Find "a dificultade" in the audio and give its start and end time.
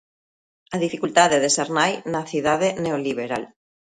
0.71-1.37